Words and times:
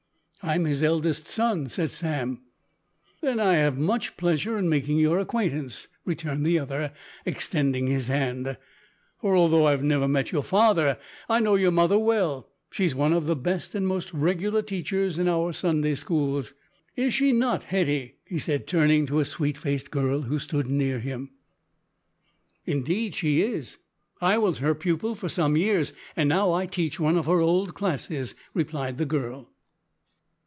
"I'm 0.43 0.65
his 0.65 0.81
eldest 0.81 1.27
son," 1.27 1.69
said 1.69 1.91
Sam. 1.91 2.41
"Then 3.21 3.39
I 3.39 3.57
have 3.57 3.77
much 3.77 4.17
pleasure 4.17 4.57
in 4.57 4.67
making 4.67 4.97
your 4.97 5.19
acquaintance," 5.19 5.87
returned 6.03 6.47
the 6.47 6.57
other, 6.57 6.93
extending 7.27 7.85
his 7.85 8.07
hand, 8.07 8.57
"for 9.19 9.35
although 9.35 9.67
I 9.67 9.71
have 9.71 9.83
never 9.83 10.07
met 10.07 10.31
your 10.31 10.41
father, 10.41 10.97
I 11.29 11.41
know 11.41 11.53
your 11.53 11.69
mother 11.69 11.99
well. 11.99 12.49
She 12.71 12.85
is 12.85 12.95
one 12.95 13.13
of 13.13 13.27
the 13.27 13.35
best 13.35 13.75
and 13.75 13.87
most 13.87 14.11
regular 14.15 14.63
teachers 14.63 15.19
in 15.19 15.27
our 15.27 15.53
Sunday 15.53 15.93
schools. 15.93 16.55
Is 16.95 17.13
she 17.13 17.31
not, 17.33 17.65
Hetty?" 17.65 18.15
he 18.25 18.39
said, 18.39 18.65
turning 18.65 19.05
to 19.05 19.19
a 19.19 19.25
sweet 19.25 19.59
faced 19.59 19.91
girl 19.91 20.21
who 20.23 20.39
stood 20.39 20.65
near 20.67 20.97
him. 20.99 21.29
"Indeed 22.65 23.13
she 23.13 23.43
is, 23.43 23.77
I 24.19 24.39
was 24.39 24.57
her 24.57 24.73
pupil 24.73 25.13
for 25.13 25.29
some 25.29 25.55
years, 25.55 25.93
and 26.15 26.27
now 26.27 26.51
I 26.51 26.65
teach 26.65 26.99
one 26.99 27.15
of 27.15 27.27
her 27.27 27.41
old 27.41 27.75
classes," 27.75 28.33
replied 28.55 28.97
the 28.97 29.05
girl. 29.05 29.47